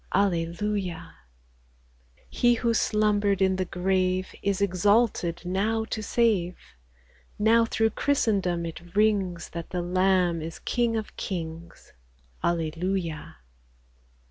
[0.15, 1.13] Alleluia!
[2.17, 6.57] 3i He who slumbered in the grave Is exalted now to save;
[7.37, 11.93] Now through Christendom it rings, That the Lamb is King of kings.
[12.43, 13.35] Alleluia